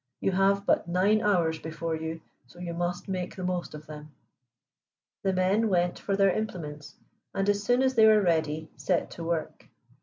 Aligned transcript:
You 0.19 0.31
have 0.31 0.65
but 0.65 0.87
nine 0.87 1.21
hours 1.21 1.59
before 1.59 1.95
you, 1.95 2.21
so 2.47 2.57
you 2.57 2.73
must 2.73 3.07
make 3.07 3.35
the 3.35 3.43
most 3.43 3.75
of 3.75 3.85
them." 3.85 4.11
The 5.21 5.31
men 5.31 5.69
went 5.69 5.99
for 5.99 6.15
their 6.17 6.31
implements, 6.31 6.95
and 7.35 7.47
as 7.47 7.61
soon 7.63 7.83
as 7.83 7.93
they 7.93 8.07
were 8.07 8.19
ready 8.23 8.71
set 8.77 9.11
to 9.11 9.23
work. 9.23 9.67